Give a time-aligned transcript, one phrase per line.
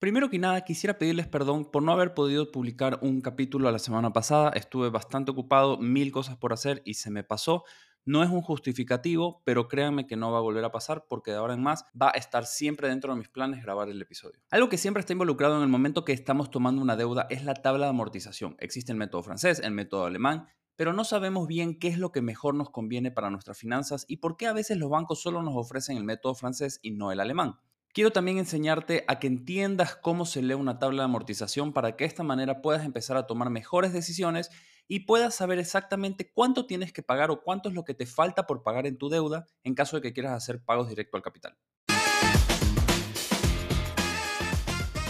[0.00, 4.12] Primero que nada, quisiera pedirles perdón por no haber podido publicar un capítulo la semana
[4.12, 4.50] pasada.
[4.50, 7.64] Estuve bastante ocupado, mil cosas por hacer y se me pasó.
[8.04, 11.38] No es un justificativo, pero créanme que no va a volver a pasar porque de
[11.38, 14.40] ahora en más va a estar siempre dentro de mis planes grabar el episodio.
[14.50, 17.54] Algo que siempre está involucrado en el momento que estamos tomando una deuda es la
[17.54, 18.54] tabla de amortización.
[18.60, 20.46] Existe el método francés, el método alemán,
[20.76, 24.18] pero no sabemos bien qué es lo que mejor nos conviene para nuestras finanzas y
[24.18, 27.18] por qué a veces los bancos solo nos ofrecen el método francés y no el
[27.18, 27.58] alemán.
[27.98, 32.04] Quiero también enseñarte a que entiendas cómo se lee una tabla de amortización para que
[32.04, 34.50] de esta manera puedas empezar a tomar mejores decisiones
[34.86, 38.46] y puedas saber exactamente cuánto tienes que pagar o cuánto es lo que te falta
[38.46, 41.58] por pagar en tu deuda en caso de que quieras hacer pagos directo al capital.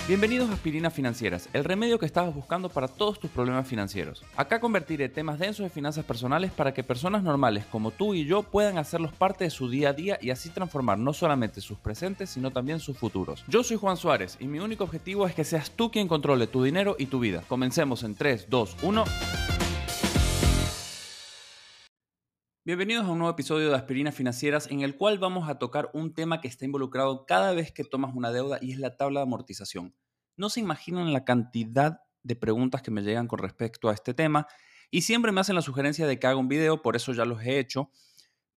[0.08, 4.24] Bienvenidos a Aspirinas Financieras, el remedio que estabas buscando para todos tus problemas financieros.
[4.36, 8.42] Acá convertiré temas densos de finanzas personales para que personas normales como tú y yo
[8.42, 12.30] puedan hacerlos parte de su día a día y así transformar no solamente sus presentes,
[12.30, 13.44] sino también sus futuros.
[13.48, 16.62] Yo soy Juan Suárez y mi único objetivo es que seas tú quien controle tu
[16.62, 17.44] dinero y tu vida.
[17.46, 19.04] Comencemos en 3, 2, 1.
[22.68, 26.12] Bienvenidos a un nuevo episodio de Aspirinas Financieras en el cual vamos a tocar un
[26.12, 29.22] tema que está involucrado cada vez que tomas una deuda y es la tabla de
[29.22, 29.94] amortización.
[30.36, 34.48] No se imaginan la cantidad de preguntas que me llegan con respecto a este tema
[34.90, 37.42] y siempre me hacen la sugerencia de que haga un video, por eso ya los
[37.42, 37.90] he hecho.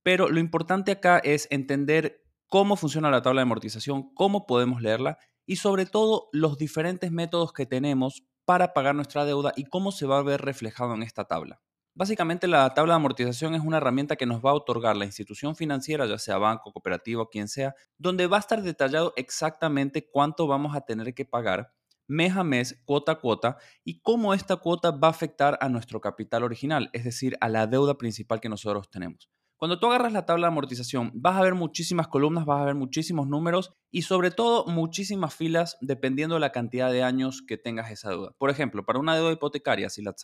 [0.03, 5.19] Pero lo importante acá es entender cómo funciona la tabla de amortización, cómo podemos leerla
[5.45, 10.05] y sobre todo los diferentes métodos que tenemos para pagar nuestra deuda y cómo se
[10.05, 11.61] va a ver reflejado en esta tabla.
[11.93, 15.57] Básicamente la tabla de amortización es una herramienta que nos va a otorgar la institución
[15.57, 20.73] financiera, ya sea banco, cooperativa quien sea, donde va a estar detallado exactamente cuánto vamos
[20.75, 21.73] a tener que pagar
[22.07, 26.01] mes a mes, cuota a cuota, y cómo esta cuota va a afectar a nuestro
[26.01, 29.29] capital original, es decir, a la deuda principal que nosotros tenemos.
[29.61, 32.73] Cuando tú agarras la tabla de amortización, vas a ver muchísimas columnas, vas a ver
[32.73, 37.91] muchísimos números y sobre todo muchísimas filas dependiendo de la cantidad de años que tengas
[37.91, 38.31] esa deuda.
[38.39, 40.15] Por ejemplo, para una deuda hipotecaria, si la,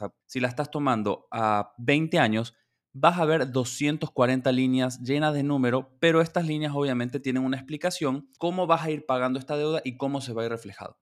[0.48, 2.56] estás tomando a 20 años,
[2.94, 8.32] vas a ver 240 líneas llenas de número, pero estas líneas obviamente tienen una explicación,
[8.40, 10.98] cómo vas a ir pagando esta deuda y cómo se va a ir reflejado.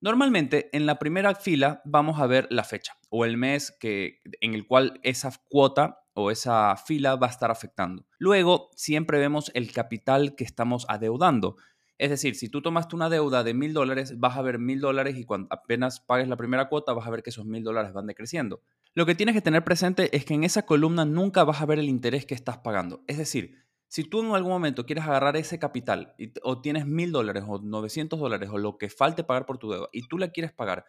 [0.00, 4.54] Normalmente en la primera fila vamos a ver la fecha o el mes que, en
[4.54, 8.06] el cual esa cuota o esa fila va a estar afectando.
[8.18, 11.56] Luego, siempre vemos el capital que estamos adeudando.
[11.98, 15.16] Es decir, si tú tomaste una deuda de mil dólares, vas a ver mil dólares
[15.18, 18.06] y cuando apenas pagues la primera cuota, vas a ver que esos mil dólares van
[18.06, 18.62] decreciendo.
[18.94, 21.78] Lo que tienes que tener presente es que en esa columna nunca vas a ver
[21.78, 23.02] el interés que estás pagando.
[23.06, 27.44] Es decir, si tú en algún momento quieres agarrar ese capital o tienes mil dólares
[27.46, 30.52] o 900 dólares o lo que falte pagar por tu deuda y tú la quieres
[30.52, 30.86] pagar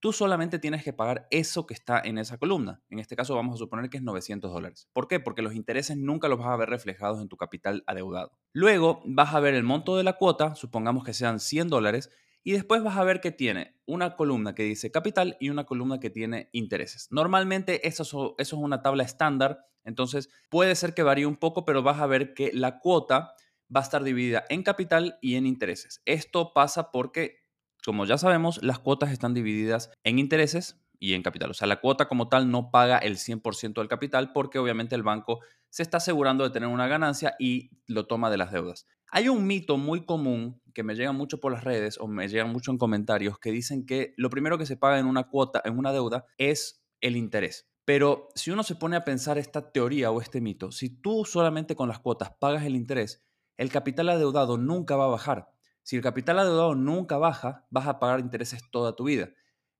[0.00, 2.82] tú solamente tienes que pagar eso que está en esa columna.
[2.90, 4.88] En este caso vamos a suponer que es 900 dólares.
[4.92, 5.20] ¿Por qué?
[5.20, 8.38] Porque los intereses nunca los vas a ver reflejados en tu capital adeudado.
[8.52, 12.10] Luego vas a ver el monto de la cuota, supongamos que sean 100 dólares,
[12.44, 16.00] y después vas a ver que tiene una columna que dice capital y una columna
[16.00, 17.08] que tiene intereses.
[17.10, 21.82] Normalmente eso, eso es una tabla estándar, entonces puede ser que varíe un poco, pero
[21.82, 23.34] vas a ver que la cuota
[23.74, 26.00] va a estar dividida en capital y en intereses.
[26.04, 27.47] Esto pasa porque
[27.84, 31.50] como ya sabemos, las cuotas están divididas en intereses y en capital.
[31.50, 35.02] O sea, la cuota como tal no paga el 100% del capital porque obviamente el
[35.02, 35.40] banco
[35.70, 38.86] se está asegurando de tener una ganancia y lo toma de las deudas.
[39.10, 42.52] Hay un mito muy común que me llega mucho por las redes o me llegan
[42.52, 45.78] mucho en comentarios que dicen que lo primero que se paga en una cuota, en
[45.78, 47.68] una deuda, es el interés.
[47.84, 51.74] Pero si uno se pone a pensar esta teoría o este mito, si tú solamente
[51.74, 53.24] con las cuotas pagas el interés,
[53.56, 55.48] el capital adeudado nunca va a bajar.
[55.88, 59.30] Si el capital adeudado nunca baja, vas a pagar intereses toda tu vida.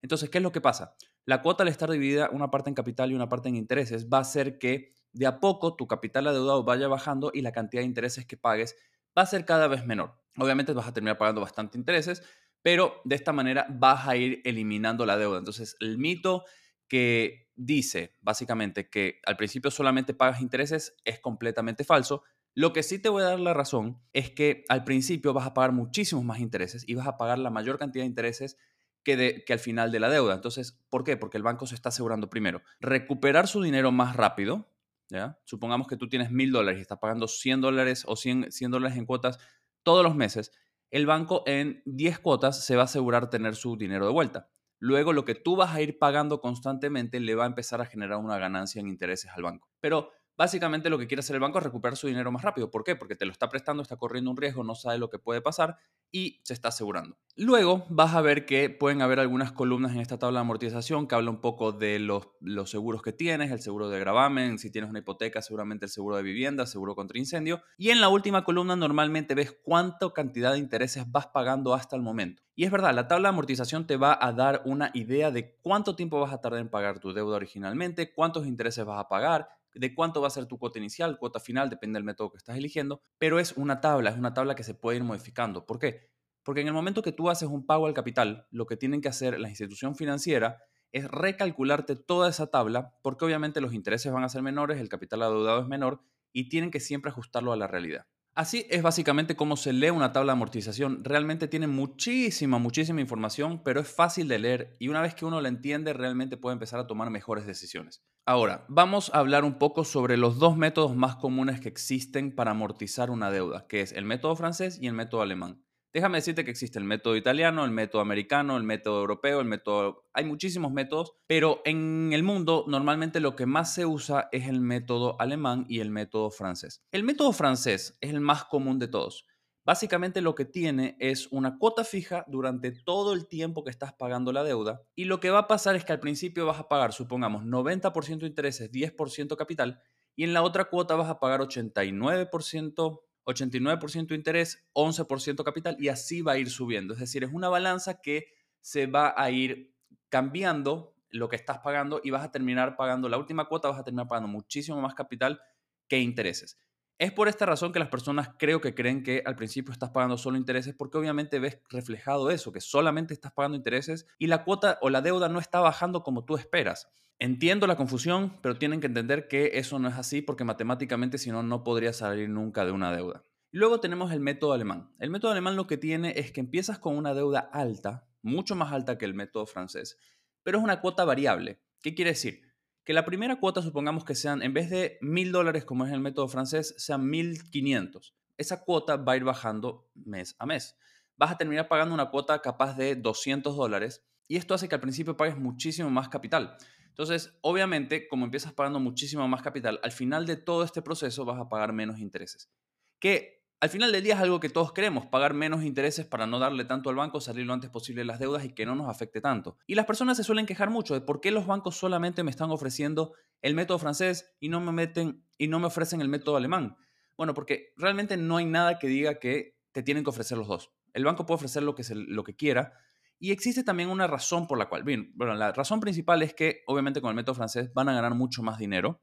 [0.01, 0.95] Entonces, ¿qué es lo que pasa?
[1.23, 4.17] La cuota al estar dividida una parte en capital y una parte en intereses va
[4.17, 7.85] a hacer que de a poco tu capital adeudado vaya bajando y la cantidad de
[7.85, 8.75] intereses que pagues
[9.15, 10.19] va a ser cada vez menor.
[10.35, 12.23] Obviamente vas a terminar pagando bastante intereses,
[12.63, 15.37] pero de esta manera vas a ir eliminando la deuda.
[15.37, 16.43] Entonces, el mito
[16.87, 22.23] que dice básicamente que al principio solamente pagas intereses es completamente falso.
[22.55, 25.53] Lo que sí te voy a dar la razón es que al principio vas a
[25.53, 28.57] pagar muchísimos más intereses y vas a pagar la mayor cantidad de intereses
[29.03, 30.33] que, de, que al final de la deuda.
[30.33, 31.15] Entonces, ¿por qué?
[31.17, 34.67] Porque el banco se está asegurando primero recuperar su dinero más rápido.
[35.09, 35.39] ¿ya?
[35.45, 38.97] Supongamos que tú tienes mil dólares y estás pagando 100 dólares o 100, 100 dólares
[38.97, 39.39] en cuotas
[39.83, 40.51] todos los meses.
[40.91, 44.49] El banco en 10 cuotas se va a asegurar tener su dinero de vuelta.
[44.79, 48.17] Luego lo que tú vas a ir pagando constantemente le va a empezar a generar
[48.17, 49.69] una ganancia en intereses al banco.
[49.81, 52.71] Pero Básicamente lo que quiere hacer el banco es recuperar su dinero más rápido.
[52.71, 52.95] ¿Por qué?
[52.95, 55.75] Porque te lo está prestando, está corriendo un riesgo, no sabe lo que puede pasar
[56.13, 57.17] y se está asegurando.
[57.35, 61.15] Luego vas a ver que pueden haber algunas columnas en esta tabla de amortización que
[61.15, 62.29] habla un poco de los,
[62.69, 66.23] seguros que tienes, el seguro de gravamen, si tienes una hipoteca, seguramente el seguro de
[66.23, 67.61] vivienda, seguro contra incendio.
[67.77, 72.01] Y en la última columna normalmente ves cuánta cantidad de intereses vas pagando hasta el
[72.01, 72.43] momento.
[72.55, 75.97] Y es verdad, la tabla de amortización te va a dar una idea de cuánto
[75.97, 79.93] tiempo vas a tardar en pagar tu deuda originalmente, cuántos intereses vas a pagar, de
[79.93, 83.01] cuánto va a ser tu cuota inicial, cuota final, depende del método que estás eligiendo,
[83.17, 85.65] pero es una tabla, es una tabla que se puede ir modificando.
[85.65, 86.09] ¿Por qué?
[86.43, 89.09] Porque en el momento que tú haces un pago al capital, lo que tienen que
[89.09, 90.57] hacer la institución financiera
[90.91, 95.21] es recalcularte toda esa tabla, porque obviamente los intereses van a ser menores, el capital
[95.21, 96.01] adeudado es menor
[96.31, 98.07] y tienen que siempre ajustarlo a la realidad.
[98.35, 101.03] Así es básicamente como se lee una tabla de amortización.
[101.03, 105.41] Realmente tiene muchísima, muchísima información, pero es fácil de leer y una vez que uno
[105.41, 108.01] la entiende realmente puede empezar a tomar mejores decisiones.
[108.29, 112.51] Ahora, vamos a hablar un poco sobre los dos métodos más comunes que existen para
[112.51, 115.65] amortizar una deuda, que es el método francés y el método alemán.
[115.93, 120.05] Déjame decirte que existe el método italiano, el método americano, el método europeo, el método...
[120.13, 124.61] Hay muchísimos métodos, pero en el mundo normalmente lo que más se usa es el
[124.61, 126.83] método alemán y el método francés.
[126.91, 129.25] El método francés es el más común de todos.
[129.65, 134.31] Básicamente lo que tiene es una cuota fija durante todo el tiempo que estás pagando
[134.31, 136.93] la deuda y lo que va a pasar es que al principio vas a pagar,
[136.93, 139.81] supongamos, 90% intereses, 10% capital
[140.15, 146.21] y en la otra cuota vas a pagar 89% 89% interés, 11% capital y así
[146.21, 146.93] va a ir subiendo.
[146.93, 148.27] Es decir, es una balanza que
[148.61, 149.75] se va a ir
[150.09, 153.83] cambiando lo que estás pagando y vas a terminar pagando la última cuota, vas a
[153.83, 155.39] terminar pagando muchísimo más capital
[155.87, 156.59] que intereses.
[156.99, 160.17] Es por esta razón que las personas creo que creen que al principio estás pagando
[160.17, 164.77] solo intereses porque obviamente ves reflejado eso, que solamente estás pagando intereses y la cuota
[164.81, 166.91] o la deuda no está bajando como tú esperas.
[167.17, 171.31] Entiendo la confusión, pero tienen que entender que eso no es así porque matemáticamente si
[171.31, 173.23] no, no podría salir nunca de una deuda.
[173.51, 174.93] luego tenemos el método alemán.
[174.99, 178.73] El método alemán lo que tiene es que empiezas con una deuda alta, mucho más
[178.73, 179.97] alta que el método francés,
[180.43, 181.61] pero es una cuota variable.
[181.81, 182.48] ¿Qué quiere decir?
[182.89, 185.99] Que la primera cuota, supongamos que sean, en vez de mil dólares como es el
[185.99, 188.15] método francés, sean 1500.
[188.35, 190.75] Esa cuota va a ir bajando mes a mes.
[191.15, 194.81] Vas a terminar pagando una cuota capaz de 200 dólares y esto hace que al
[194.81, 196.57] principio pagues muchísimo más capital.
[196.87, 201.39] Entonces, obviamente, como empiezas pagando muchísimo más capital, al final de todo este proceso vas
[201.39, 202.49] a pagar menos intereses.
[202.97, 206.39] Que al final del día es algo que todos queremos, pagar menos intereses para no
[206.39, 208.89] darle tanto al banco, salir lo antes posible de las deudas y que no nos
[208.89, 209.57] afecte tanto.
[209.67, 212.51] Y las personas se suelen quejar mucho de por qué los bancos solamente me están
[212.51, 216.77] ofreciendo el método francés y no me meten y no me ofrecen el método alemán.
[217.17, 220.71] Bueno, porque realmente no hay nada que diga que te tienen que ofrecer los dos.
[220.93, 222.73] El banco puede ofrecer lo que, se, lo que quiera,
[223.19, 226.63] y existe también una razón por la cual, bien, bueno, la razón principal es que
[226.67, 229.01] obviamente con el método francés van a ganar mucho más dinero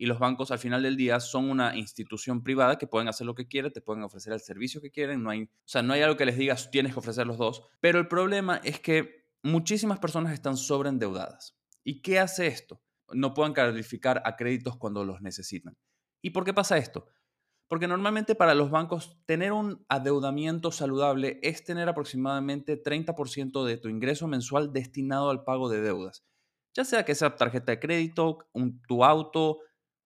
[0.00, 3.34] y los bancos al final del día son una institución privada que pueden hacer lo
[3.34, 6.00] que quieren, te pueden ofrecer el servicio que quieren, no hay, o sea, no hay
[6.00, 9.98] algo que les digas tienes que ofrecer los dos, pero el problema es que muchísimas
[9.98, 11.58] personas están sobreendeudadas.
[11.84, 12.82] ¿Y qué hace esto?
[13.12, 15.76] No pueden calificar a créditos cuando los necesitan.
[16.22, 17.06] ¿Y por qué pasa esto?
[17.68, 23.90] Porque normalmente para los bancos tener un adeudamiento saludable es tener aproximadamente 30% de tu
[23.90, 26.24] ingreso mensual destinado al pago de deudas.
[26.72, 29.58] Ya sea que sea tarjeta de crédito, un, tu auto,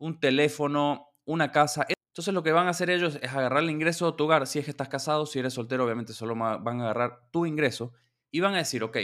[0.05, 1.87] un teléfono, una casa.
[1.89, 4.47] Entonces lo que van a hacer ellos es agarrar el ingreso de tu hogar.
[4.47, 7.93] Si es que estás casado, si eres soltero, obviamente solo van a agarrar tu ingreso
[8.31, 8.99] y van a decir, ok,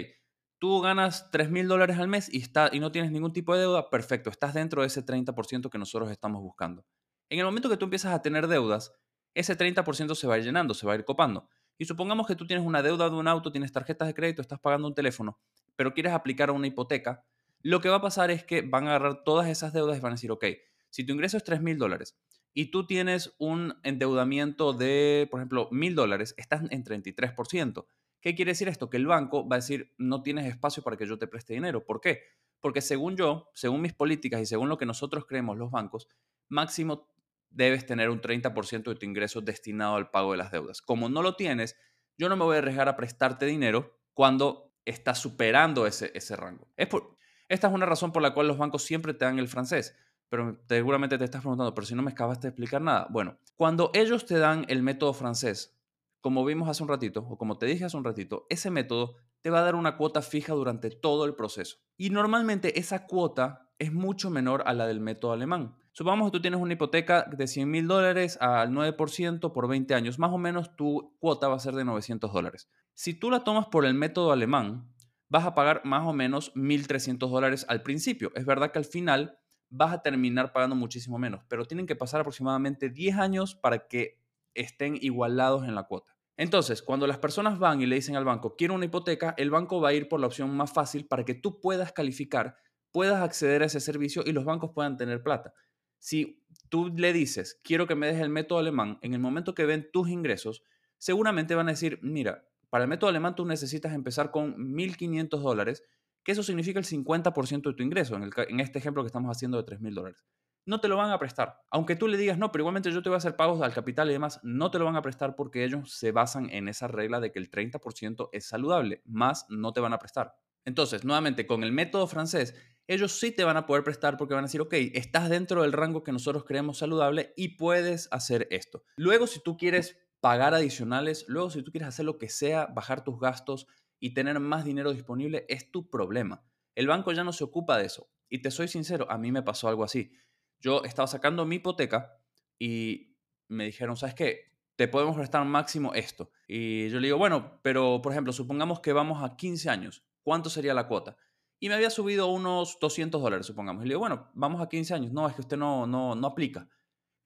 [0.59, 3.61] tú ganas 3 mil dólares al mes y, está, y no tienes ningún tipo de
[3.61, 6.85] deuda, perfecto, estás dentro de ese 30% que nosotros estamos buscando.
[7.31, 8.93] En el momento que tú empiezas a tener deudas,
[9.33, 11.49] ese 30% se va a ir llenando, se va a ir copando.
[11.79, 14.61] Y supongamos que tú tienes una deuda de un auto, tienes tarjetas de crédito, estás
[14.61, 15.39] pagando un teléfono,
[15.77, 17.25] pero quieres aplicar una hipoteca,
[17.63, 20.13] lo que va a pasar es que van a agarrar todas esas deudas y van
[20.13, 20.45] a decir, ok,
[20.91, 22.17] si tu ingreso es 3 mil dólares
[22.53, 27.87] y tú tienes un endeudamiento de, por ejemplo, mil dólares, estás en 33%.
[28.21, 28.91] ¿Qué quiere decir esto?
[28.91, 31.85] Que el banco va a decir, no tienes espacio para que yo te preste dinero.
[31.85, 32.23] ¿Por qué?
[32.61, 36.09] Porque según yo, según mis políticas y según lo que nosotros creemos los bancos,
[36.49, 37.09] máximo
[37.49, 40.83] debes tener un 30% de tu ingreso destinado al pago de las deudas.
[40.83, 41.77] Como no lo tienes,
[42.19, 46.69] yo no me voy a arriesgar a prestarte dinero cuando estás superando ese, ese rango.
[46.77, 47.17] Es por,
[47.49, 49.97] esta es una razón por la cual los bancos siempre te dan el francés.
[50.31, 53.07] Pero seguramente te estás preguntando, pero si no me acabaste de explicar nada.
[53.11, 55.77] Bueno, cuando ellos te dan el método francés,
[56.23, 59.51] como vimos hace un ratito, o como te dije hace un ratito, ese método te
[59.51, 61.79] va a dar una cuota fija durante todo el proceso.
[61.97, 65.75] Y normalmente esa cuota es mucho menor a la del método alemán.
[65.93, 70.19] Supongamos que tú tienes una hipoteca de 100 mil dólares al 9% por 20 años.
[70.19, 72.69] Más o menos tu cuota va a ser de 900 dólares.
[72.95, 74.95] Si tú la tomas por el método alemán,
[75.29, 78.31] vas a pagar más o menos 1.300 dólares al principio.
[78.35, 79.40] Es verdad que al final
[79.71, 84.21] vas a terminar pagando muchísimo menos, pero tienen que pasar aproximadamente 10 años para que
[84.55, 86.17] estén igualados en la cuota.
[86.37, 89.81] Entonces, cuando las personas van y le dicen al banco, quiero una hipoteca, el banco
[89.81, 92.57] va a ir por la opción más fácil para que tú puedas calificar,
[92.93, 95.53] puedas acceder a ese servicio y los bancos puedan tener plata.
[95.99, 99.67] Si tú le dices, quiero que me des el método alemán, en el momento que
[99.67, 100.65] ven tus ingresos,
[100.97, 105.85] seguramente van a decir, mira, para el método alemán tú necesitas empezar con 1.500 dólares,
[106.25, 109.63] que eso significa el 50% de tu ingreso, en, en, este ejemplo que estamos haciendo
[109.63, 110.25] de 3.000 dólares.
[110.67, 111.63] No te lo van a prestar.
[111.71, 114.11] Aunque tú le digas, no, pero igualmente yo te voy a hacer pagos al capital
[114.11, 117.21] y demás, no te lo van a prestar porque ellos se basan en esa regla
[117.21, 120.35] de que el 30% es saludable, más no te van a prestar.
[120.65, 122.55] Entonces, nuevamente, con el método francés,
[122.87, 125.73] ellos sí te van a poder prestar porque van a decir, ok, estás dentro del
[125.73, 128.83] rango que nosotros creemos saludable y puedes hacer esto.
[128.97, 133.05] Luego, si tú quieres pagar adicionales, luego si tú quieres hacer lo que sea, bajar
[133.05, 133.67] tus gastos
[134.01, 136.43] y tener más dinero disponible, es tu problema.
[136.75, 138.11] El banco ya no se ocupa de eso.
[138.29, 140.13] Y te soy sincero, a mí me pasó algo así.
[140.59, 142.19] Yo estaba sacando mi hipoteca
[142.59, 143.17] y
[143.49, 144.53] me dijeron, ¿sabes qué?
[144.77, 146.31] Te podemos prestar máximo esto.
[146.49, 150.05] Y yo le digo, bueno, pero por ejemplo, supongamos que vamos a 15 años.
[150.23, 151.17] ¿Cuánto sería la cuota?
[151.59, 153.85] Y me había subido unos 200 dólares, supongamos.
[153.85, 155.13] Y le digo, bueno, vamos a 15 años.
[155.13, 156.69] No, es que usted no, no, no aplica.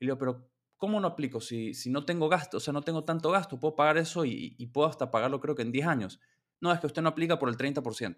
[0.01, 1.41] Y le digo, pero ¿cómo no aplico?
[1.41, 4.51] Si, si no tengo gasto, o sea, no tengo tanto gasto, puedo pagar eso y,
[4.73, 6.21] puedo hasta pagarlo creo que en 10 años.
[6.65, 8.17] No, es que usted no aplica por el 30%.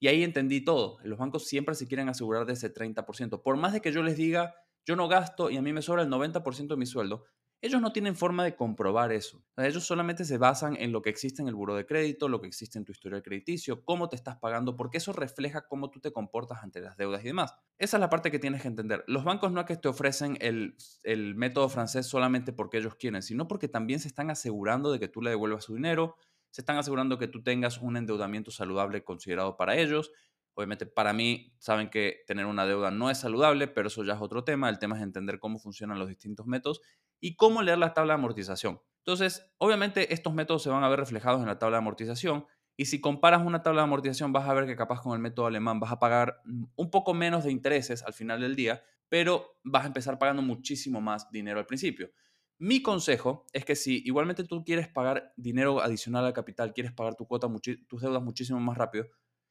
[0.00, 0.96] Y ahí entendí todo.
[1.04, 3.42] Los bancos siempre se quieren asegurar de ese 30%.
[3.42, 4.54] Por más de que yo les diga,
[4.86, 7.26] yo no gasto y a mí me sobra el 90% de mi sueldo,
[7.60, 9.42] ellos no tienen forma de comprobar eso.
[9.56, 12.46] ellos solamente se basan en lo que existe en el buro de crédito, lo que
[12.46, 16.12] existe en tu historial crediticio, cómo te estás pagando, porque eso refleja cómo tú te
[16.12, 17.54] comportas ante las deudas y demás.
[17.78, 19.04] Esa es la parte que tienes que entender.
[19.06, 23.22] Los bancos no es que te ofrecen el, el método francés solamente porque ellos quieren,
[23.22, 26.16] sino porque también se están asegurando de que tú le devuelvas su dinero,
[26.56, 30.10] se están asegurando que tú tengas un endeudamiento saludable considerado para ellos,
[30.58, 34.22] Obviamente para mí saben que tener una deuda no es saludable, pero eso ya es
[34.22, 34.70] otro tema.
[34.70, 36.80] El tema es entender cómo funcionan los distintos métodos
[37.20, 38.80] y cómo leer la tabla de amortización.
[39.00, 42.86] Entonces, obviamente estos métodos se van a ver reflejados en la tabla de amortización y
[42.86, 45.78] si comparas una tabla de amortización vas a ver que capaz con el método alemán
[45.78, 46.40] vas a pagar
[46.74, 51.02] un poco menos de intereses al final del día, pero vas a empezar pagando muchísimo
[51.02, 52.10] más dinero al principio.
[52.58, 57.14] Mi consejo es que si igualmente tú quieres pagar dinero adicional al capital, quieres pagar
[57.14, 57.48] tu cuota,
[57.88, 59.06] tus deudas muchísimo más rápido,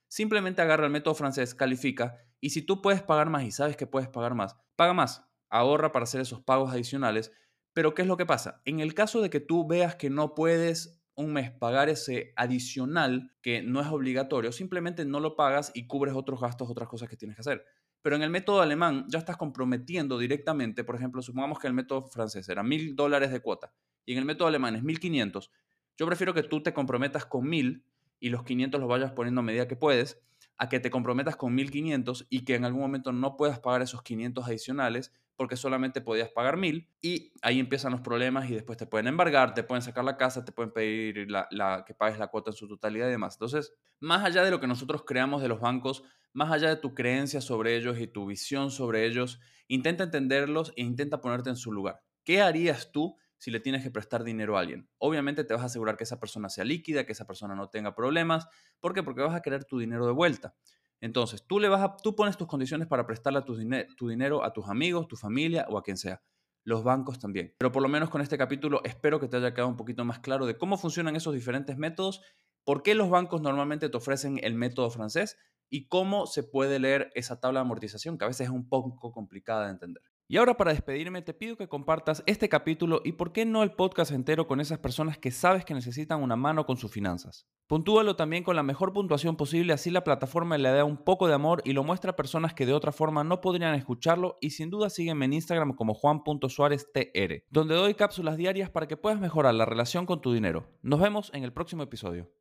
[0.08, 3.88] Simplemente agarra el método francés, califica y si tú puedes pagar más y sabes que
[3.88, 7.32] puedes pagar más, paga más, ahorra para hacer esos pagos adicionales.
[7.74, 8.62] Pero ¿qué es lo que pasa?
[8.66, 13.34] En el caso de que tú veas que no puedes un mes pagar ese adicional
[13.42, 17.18] que no es obligatorio, simplemente no lo pagas y cubres otros gastos, otras cosas que
[17.18, 17.66] tienes que hacer.
[18.06, 22.04] Pero en el método alemán ya estás comprometiendo directamente, por ejemplo, supongamos que el método
[22.04, 23.74] francés era mil dólares de cuota
[24.06, 25.52] y en el método alemán es 1500.
[25.98, 27.84] Yo prefiero que tú te comprometas con mil
[28.20, 30.22] y los 500 los vayas poniendo a medida que puedes,
[30.60, 34.04] a que te comprometas con 1500 y que en algún momento no puedas pagar esos
[34.04, 38.86] 500 adicionales porque solamente podías pagar 1000 y ahí empiezan los problemas y después te
[38.86, 42.52] pueden embargar, te pueden sacar la casa, te pueden pedir la, que pagues la cuota
[42.52, 43.36] en su totalidad y demás.
[43.36, 46.94] Entonces, más allá de lo que nosotros creamos de los bancos, más allá de tu
[46.94, 51.72] creencia sobre ellos y tu visión sobre ellos, intenta entenderlos e intenta ponerte en su
[51.72, 52.02] lugar.
[52.24, 54.90] ¿Qué harías tú si le tienes que prestar dinero a alguien.
[54.98, 57.94] Obviamente te vas a asegurar que esa persona sea líquida, que esa persona no tenga
[57.94, 58.48] problemas.
[58.80, 59.04] ¿Por qué?
[59.04, 60.56] Porque vas a querer tu dinero de vuelta.
[61.02, 63.58] Entonces, tú, le vas a, tú pones tus condiciones para prestarle tu,
[63.96, 66.22] tu dinero a tus amigos, tu familia o a quien sea.
[66.64, 67.54] Los bancos también.
[67.60, 70.20] Pero por lo menos con este capítulo espero que te haya quedado un poquito más
[70.20, 72.22] claro de cómo funcionan esos diferentes métodos,
[72.64, 75.38] por qué los bancos normalmente te ofrecen el método francés
[75.70, 79.12] y cómo se puede leer esa tabla de amortización, que a veces es un poco
[79.12, 80.04] complicada de entender.
[80.28, 83.74] Y ahora para despedirme te pido que compartas este capítulo y por qué no el
[83.74, 87.46] podcast entero con esas personas que sabes que necesitan una mano con sus finanzas.
[87.68, 91.36] Puntúalo también con la mejor puntuación posible, así la plataforma le da un poco de
[91.36, 94.72] amor y lo muestra a personas que de otra forma no podrían escucharlo y sin
[94.72, 99.66] duda sígueme en Instagram como juan.suáreztr, donde doy cápsulas diarias para que puedas mejorar la
[99.66, 100.66] relación con tu dinero.
[100.82, 102.32] Nos vemos en el próximo episodio.